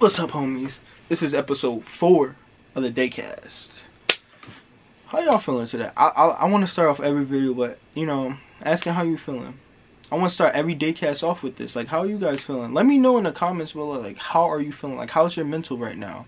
[0.00, 0.74] What's up, homies?
[1.08, 2.36] This is episode four
[2.76, 3.70] of the Deycast.
[5.06, 5.90] How y'all feeling today?
[5.96, 9.18] I I, I want to start off every video, but you know, asking how you
[9.18, 9.58] feeling.
[10.12, 11.74] I want to start every Deycast off with this.
[11.74, 12.74] Like, how are you guys feeling?
[12.74, 13.98] Let me know in the comments below.
[13.98, 14.96] Like, how are you feeling?
[14.96, 16.26] Like, how's your mental right now?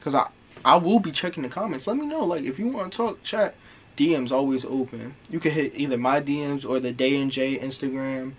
[0.00, 0.28] Cause I
[0.64, 1.88] I will be checking the comments.
[1.88, 2.24] Let me know.
[2.24, 3.56] Like, if you want to talk, chat.
[3.96, 5.14] DMs always open.
[5.28, 8.32] You can hit either my DMs or the Dey and Jay Instagram,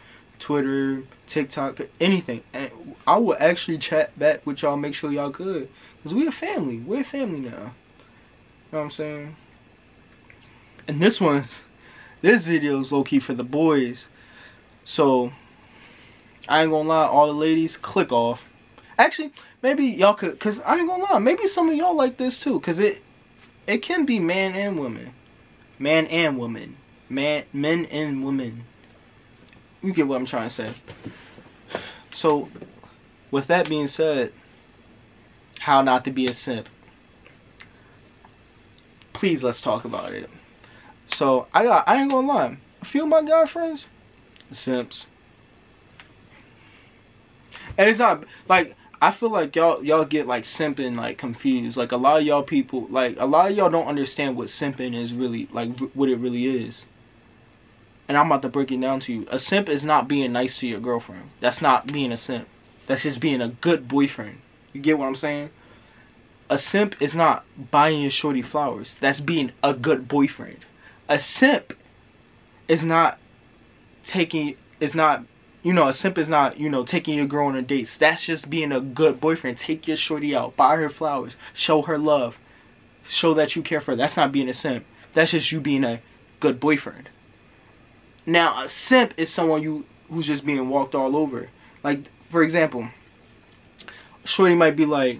[0.43, 2.43] Twitter, TikTok, anything.
[2.53, 2.69] And
[3.07, 4.77] I will actually chat back with y'all.
[4.77, 5.69] Make sure y'all good.
[6.03, 6.79] Cause we a family.
[6.79, 7.49] We're a family now.
[7.49, 9.35] You know what I'm saying?
[10.87, 11.45] And this one,
[12.21, 14.07] this video is low key for the boys.
[14.83, 15.31] So
[16.49, 18.41] I ain't gonna lie, all the ladies, click off.
[18.97, 19.31] Actually,
[19.61, 22.59] maybe y'all could, cause I ain't gonna lie, maybe some of y'all like this too,
[22.59, 23.01] cause it
[23.65, 25.13] it can be man and woman
[25.79, 26.77] man and woman,
[27.09, 28.63] man, men and women.
[29.83, 30.73] You get what I'm trying to say.
[32.11, 32.49] So,
[33.31, 34.31] with that being said,
[35.59, 36.69] how not to be a simp.
[39.11, 40.29] Please, let's talk about it.
[41.07, 43.87] So, I got, I ain't gonna lie, a few of my guy friends,
[44.51, 45.05] simps.
[47.77, 51.75] And it's not like I feel like y'all y'all get like simping like confused.
[51.75, 54.95] Like a lot of y'all people like a lot of y'all don't understand what simping
[54.95, 56.85] is really like what it really is.
[58.13, 59.25] And I'm about to break it down to you.
[59.31, 61.31] A simp is not being nice to your girlfriend.
[61.39, 62.47] That's not being a simp.
[62.85, 64.37] That's just being a good boyfriend.
[64.71, 65.49] You get what I'm saying?
[66.47, 68.97] A simp is not buying your shorty flowers.
[68.99, 70.59] That's being a good boyfriend.
[71.09, 71.75] A simp
[72.67, 73.17] is not
[74.05, 75.25] taking is not
[75.63, 77.97] you know, a simp is not, you know, taking your girl on a dates.
[77.97, 79.57] That's just being a good boyfriend.
[79.57, 82.37] Take your shorty out, buy her flowers, show her love,
[83.07, 83.97] show that you care for her.
[83.97, 84.85] That's not being a simp.
[85.13, 85.99] That's just you being a
[86.39, 87.09] good boyfriend.
[88.25, 91.49] Now, a simp is someone you who's just being walked all over.
[91.83, 92.87] Like, for example,
[94.23, 95.19] shorty might be like,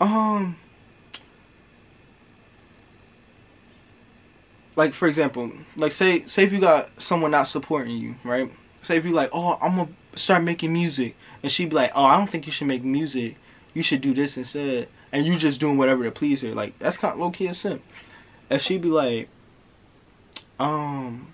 [0.00, 0.56] um,
[4.76, 8.50] like for example, like say say if you got someone not supporting you, right?
[8.82, 12.04] Say if you like, oh, I'm gonna start making music, and she'd be like, oh,
[12.04, 13.36] I don't think you should make music.
[13.74, 16.54] You should do this instead, and you just doing whatever to please her.
[16.54, 17.82] Like that's kind of low key a simp.
[18.50, 19.28] If she'd be like,
[20.60, 21.32] um,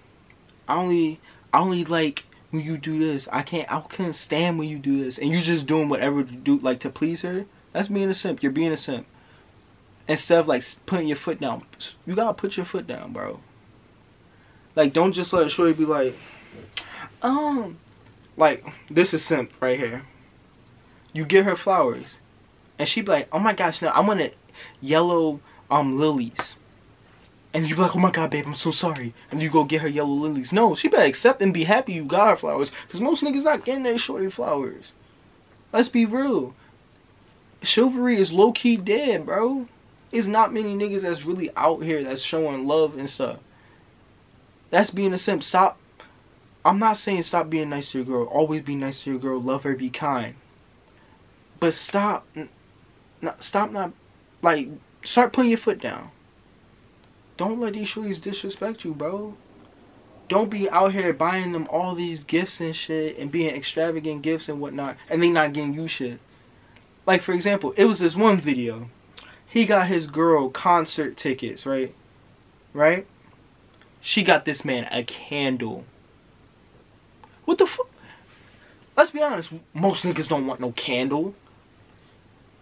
[0.73, 1.21] I only,
[1.53, 3.29] I only like when you do this.
[3.31, 6.33] I can't, I couldn't stand when you do this, and you're just doing whatever to
[6.33, 7.45] do like to please her.
[7.73, 8.43] That's being a simp.
[8.43, 9.07] You're being a simp.
[10.09, 11.65] Instead of like putting your foot down,
[12.07, 13.41] you gotta put your foot down, bro.
[14.75, 16.17] Like, don't just let a shorty be like,
[17.21, 17.79] um,
[18.39, 20.05] like this is simp right here.
[21.13, 22.07] You give her flowers,
[22.79, 24.39] and she be like, "Oh my gosh, no, I want it
[24.81, 25.41] yellow
[25.71, 26.57] um lilies."
[27.55, 29.83] And you be like, "Oh my god, babe, I'm so sorry." And you go get
[29.83, 30.53] her yellow lilies.
[30.53, 33.65] No, she better accept and be happy you got her flowers, cause most niggas not
[33.65, 34.93] getting their shorty flowers.
[35.73, 36.55] Let's be real.
[37.63, 39.69] Chivalry is low key dead, bro.
[40.11, 43.39] It's not many niggas that's really out here that's showing love and stuff.
[44.71, 45.43] That's being a simp.
[45.43, 45.79] Stop
[46.65, 48.25] I'm not saying stop being nice to your girl.
[48.25, 49.41] Always be nice to your girl.
[49.41, 49.75] Love her.
[49.75, 50.35] Be kind.
[51.59, 52.27] But stop.
[53.21, 53.93] Not, stop not.
[54.43, 54.69] Like,
[55.05, 56.11] start putting your foot down.
[57.43, 59.35] Don't let these shorties disrespect you, bro.
[60.29, 64.49] Don't be out here buying them all these gifts and shit and being extravagant gifts
[64.49, 66.21] and whatnot and they not getting you shit.
[67.05, 68.89] Like, for example, it was this one video.
[69.45, 71.93] He got his girl concert tickets, right?
[72.73, 73.09] Right?
[74.01, 75.85] She got this man a candle
[77.45, 77.91] what the fuck?
[78.97, 81.35] Let's be honest, most niggas don't want no candle.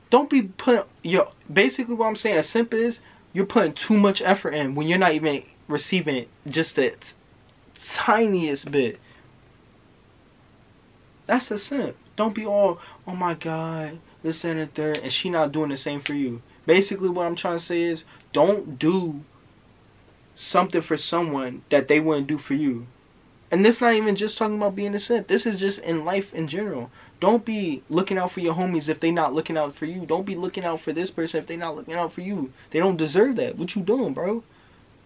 [0.09, 3.01] Don't be putting your basically what I'm saying a simp is
[3.33, 6.95] you're putting too much effort in when you're not even receiving it just the
[7.75, 8.99] tiniest bit.
[11.27, 11.97] That's a simp.
[12.17, 15.77] Don't be all, oh my god, this and the third, and she not doing the
[15.77, 16.43] same for you.
[16.67, 19.23] Basically, what I'm trying to say is, don't do
[20.35, 22.87] something for someone that they wouldn't do for you.
[23.51, 25.27] And this not even just talking about being a simp.
[25.27, 26.91] This is just in life in general.
[27.19, 30.07] Don't be looking out for your homies if they not looking out for you.
[30.07, 32.53] Don't be looking out for this person if they not looking out for you.
[32.71, 33.59] They don't deserve that.
[33.59, 34.45] What you doing, bro?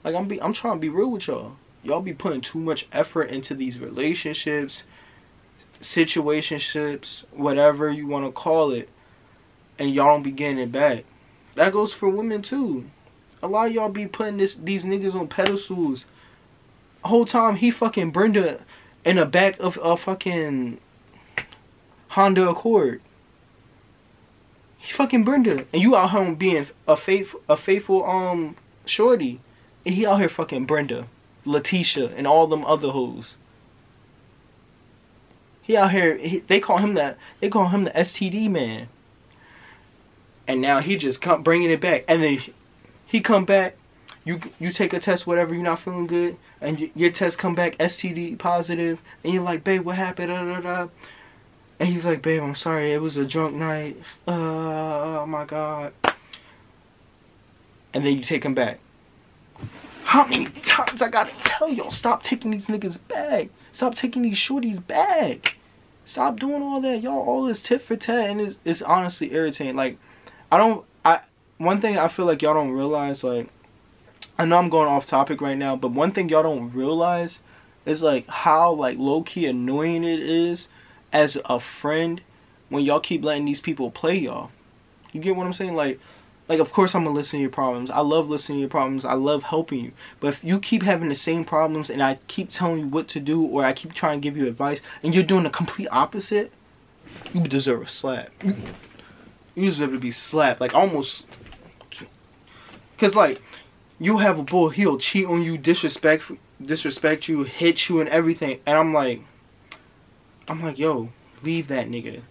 [0.05, 1.57] Like I'm be I'm trying to be real with y'all.
[1.83, 4.83] Y'all be putting too much effort into these relationships,
[5.81, 8.89] situationships, whatever you want to call it,
[9.79, 11.05] and y'all don't be getting it back.
[11.55, 12.85] That goes for women too.
[13.43, 16.05] A lot of y'all be putting this these niggas on pedestals
[17.09, 18.61] whole time he fucking Brenda
[19.05, 20.79] in the back of a fucking
[22.09, 23.01] Honda Accord.
[24.79, 29.41] He fucking Brenda, and you out here being a faith a faithful um shorty,
[29.87, 31.07] and he out here fucking Brenda,
[31.45, 33.37] Letitia, and all them other hoes.
[35.65, 36.19] He out here.
[36.19, 37.17] He, they call him that.
[37.41, 38.89] They call him the STD man.
[40.47, 42.43] And now he just come bringing it back, and then
[43.07, 43.77] he come back.
[44.25, 45.55] You you take a test, whatever.
[45.55, 49.65] You're not feeling good, and y- your test come back STD positive, and you're like,
[49.65, 50.29] babe, what happened?
[50.29, 50.89] Da, da, da.
[51.79, 52.93] And he's like, babe, I'm sorry.
[52.93, 54.01] It was a drunk night.
[54.27, 55.93] Uh, oh my god.
[57.93, 58.81] And then you take him back.
[60.05, 63.49] How many times I gotta tell y'all stop taking these niggas back?
[63.73, 65.57] Stop taking these shorties back.
[66.05, 67.03] Stop doing all that.
[67.03, 69.77] Y'all all this tit for tat and it's, it's honestly irritating.
[69.77, 69.99] Like
[70.53, 71.21] I don't I
[71.59, 73.49] one thing I feel like y'all don't realize like
[74.39, 77.41] I know I'm going off topic right now, but one thing y'all don't realize
[77.87, 80.69] is like how like low key annoying it is
[81.13, 82.21] as a friend
[82.69, 84.51] when y'all keep letting these people play y'all.
[85.13, 85.75] You get what I'm saying?
[85.75, 86.01] Like
[86.49, 87.91] like of course I'm gonna listen to your problems.
[87.91, 89.05] I love listening to your problems.
[89.05, 89.93] I love helping you.
[90.19, 93.21] But if you keep having the same problems and I keep telling you what to
[93.21, 96.53] do or I keep trying to give you advice and you're doing the complete opposite,
[97.33, 98.31] you deserve a slap.
[98.43, 98.57] You,
[99.67, 100.61] deserve to be slapped.
[100.61, 101.27] Like almost
[102.99, 103.41] Cause like
[104.05, 106.25] you have a bull, he'll cheat on you, disrespect
[106.65, 108.61] disrespect you, hit you and everything.
[108.67, 109.23] And I'm like
[110.49, 111.09] I'm like, yo,
[111.43, 112.23] leave that nigga.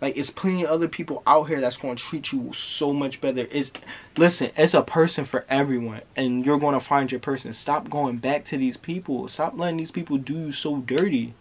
[0.00, 3.48] Like it's plenty of other people out here that's gonna treat you so much better.
[3.50, 3.72] It's
[4.16, 7.52] listen, it's a person for everyone, and you're gonna find your person.
[7.52, 9.26] Stop going back to these people.
[9.26, 11.34] Stop letting these people do you so dirty.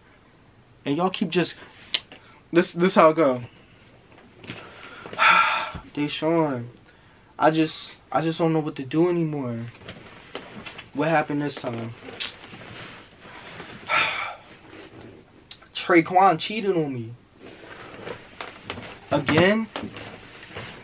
[0.86, 1.54] And y'all keep just
[2.52, 3.44] this this how it go.
[5.94, 6.66] Deshaun,
[7.40, 9.60] I just I just don't know what to do anymore.
[10.94, 11.94] What happened this time?
[15.76, 17.14] Traquan cheated on me.
[19.12, 19.68] Again?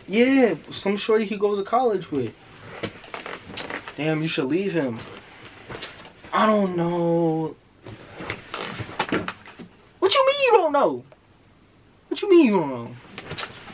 [0.07, 2.33] Yeah, some shorty he goes to college with.
[3.97, 4.99] Damn, you should leave him.
[6.31, 7.56] I don't know.
[9.99, 11.03] What you mean you don't know?
[12.07, 12.95] What you mean you don't know?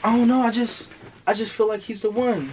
[0.03, 0.41] I don't know.
[0.41, 0.89] I just,
[1.29, 2.51] I just feel like he's the one.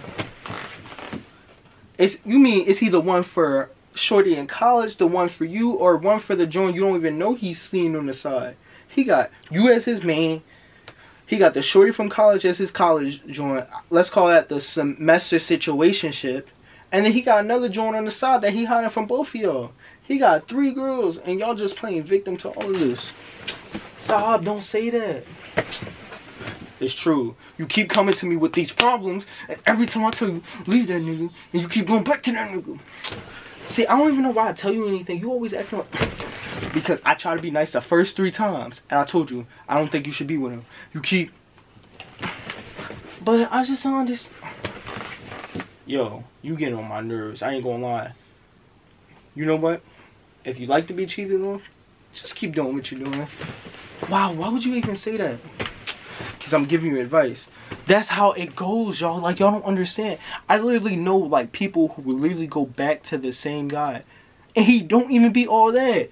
[1.97, 5.71] Is you mean is he the one for Shorty in college, the one for you,
[5.71, 8.55] or one for the joint you don't even know he's seen on the side?
[8.87, 10.43] He got you as his main.
[11.25, 13.65] He got the shorty from college as his college joint.
[13.89, 16.43] Let's call that the semester situationship.
[16.91, 19.35] And then he got another joint on the side that he hiding from both of
[19.35, 19.71] y'all.
[20.03, 23.11] He got three girls, and y'all just playing victim to all of this.
[23.99, 25.23] Saab, don't say that.
[26.79, 27.35] It's true.
[27.57, 30.87] You keep coming to me with these problems, and every time I tell you, leave
[30.87, 32.79] that nigga, and you keep going back to that nigga.
[33.69, 35.19] See, I don't even know why I tell you anything.
[35.19, 35.87] You always acting like...
[36.73, 39.77] Because I try to be nice the first three times, and I told you, I
[39.77, 40.65] don't think you should be with him.
[40.93, 41.31] You keep...
[43.23, 44.35] But I just don't understand.
[45.85, 47.41] Yo, you get on my nerves.
[47.41, 48.13] I ain't gonna lie.
[49.35, 49.81] You know what?
[50.43, 51.61] If you like to be cheated on,
[52.13, 53.27] just keep doing what you're doing.
[54.09, 55.37] Wow, why would you even say that?
[56.47, 57.49] Because I'm giving you advice.
[57.87, 59.19] That's how it goes, y'all.
[59.19, 60.17] Like, y'all don't understand.
[60.47, 64.03] I literally know, like, people who literally go back to the same guy.
[64.55, 66.09] And he don't even be all that.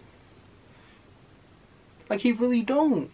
[2.09, 3.09] Like, he really don't.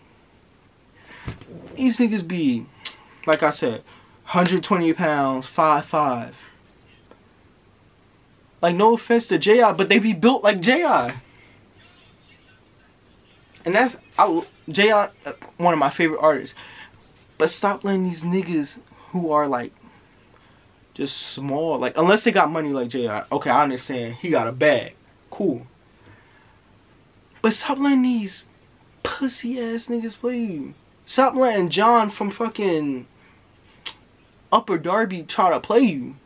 [1.76, 2.66] These niggas be,
[3.28, 3.84] like I said,
[4.24, 5.86] 120 pounds, 5'5".
[5.86, 6.36] Five.
[8.64, 11.22] Like, no offense to J.I., but they be built like J.I.
[13.64, 16.56] And that's, I, J.I., uh, one of my favorite artists.
[17.42, 18.78] But stop letting these niggas
[19.10, 19.74] who are like
[20.94, 23.24] just small, like unless they got money like J.I.
[23.32, 24.18] Okay, I understand.
[24.18, 24.94] He got a bag.
[25.32, 25.66] Cool.
[27.42, 28.46] But stop letting these
[29.02, 30.76] pussy ass niggas play you.
[31.08, 33.08] Stop letting John from fucking
[34.52, 36.18] Upper Darby try to play you.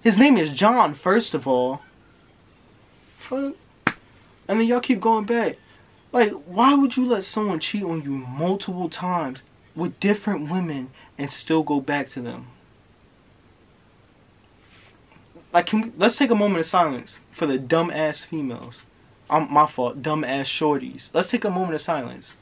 [0.00, 1.80] His name is John, first of all.
[3.18, 3.56] Fuck.
[4.46, 5.56] And then y'all keep going back.
[6.12, 9.42] Like, why would you let someone cheat on you multiple times
[9.76, 12.46] with different women and still go back to them?
[15.52, 18.76] Like, can we, let's take a moment of silence for the dumb ass females.
[19.28, 21.10] I'm my fault, dumb ass shorties.
[21.12, 22.32] Let's take a moment of silence.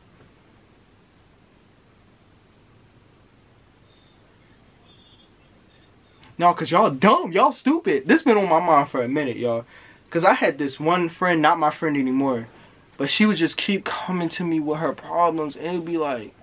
[6.36, 8.08] No, cause y'all dumb, y'all stupid.
[8.08, 9.64] This been on my mind for a minute, y'all.
[10.10, 12.48] Cause I had this one friend, not my friend anymore,
[12.96, 16.34] but she would just keep coming to me with her problems, and it'd be like,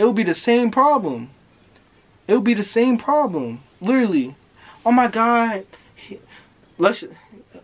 [0.00, 1.28] it would be the same problem.
[2.26, 4.34] It would be the same problem, literally.
[4.86, 6.18] Oh my God, he,
[6.78, 7.04] let's.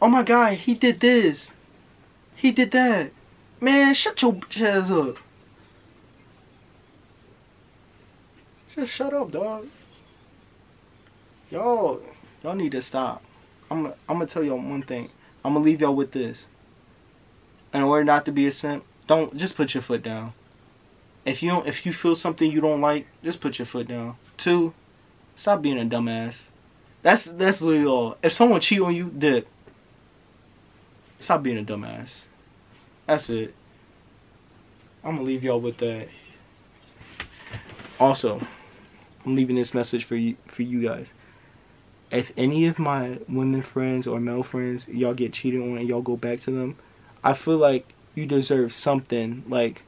[0.02, 1.50] Oh my God, he did this.
[2.34, 3.10] He did that.
[3.58, 5.16] Man, shut your ass up.
[8.74, 9.68] Just shut up, dog.
[11.50, 12.02] Y'all,
[12.44, 13.22] y'all need to stop.
[13.70, 15.08] I'm, I'm gonna tell y'all one thing.
[15.42, 16.44] I'm gonna leave y'all with this.
[17.72, 20.34] In order not to be a simp, don't just put your foot down.
[21.26, 24.16] If you don't, if you feel something you don't like, just put your foot down.
[24.36, 24.72] Two,
[25.34, 26.44] stop being a dumbass.
[27.02, 28.16] That's that's literally all.
[28.22, 29.48] If someone cheat on you, dip.
[31.18, 32.10] Stop being a dumbass.
[33.06, 33.54] That's it.
[35.02, 36.08] I'm gonna leave y'all with that.
[37.98, 38.40] Also,
[39.24, 41.08] I'm leaving this message for you for you guys.
[42.12, 46.02] If any of my women friends or male friends y'all get cheated on and y'all
[46.02, 46.76] go back to them,
[47.24, 49.42] I feel like you deserve something.
[49.48, 49.82] Like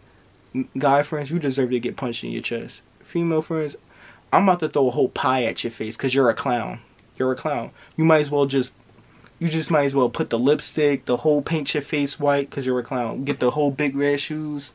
[0.77, 2.81] guy friends, you deserve to get punched in your chest.
[3.05, 3.77] Female friends,
[4.33, 6.81] I'm about to throw a whole pie at your face because you're a clown.
[7.19, 7.71] You're a clown.
[7.97, 8.71] You might as well just
[9.39, 12.67] you just might as well put the lipstick, the whole paint your face white because
[12.67, 13.25] you're a clown.
[13.25, 14.73] Get the whole big red shoes.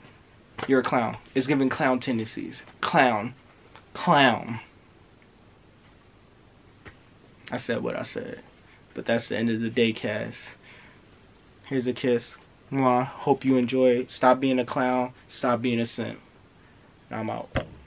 [0.68, 1.18] You're a clown.
[1.36, 2.64] It's giving clown tendencies.
[2.80, 3.34] Clown.
[3.94, 4.60] Clown.
[7.52, 8.40] I said what I said.
[8.94, 10.48] But that's the end of the Deycast.
[11.66, 12.36] Here's a kiss.
[12.74, 13.06] Mwah.
[13.06, 14.08] Hope you enjoy.
[14.08, 15.14] Stop being a clown.
[15.30, 16.20] Stop being a simp.
[17.12, 17.66] I'm out.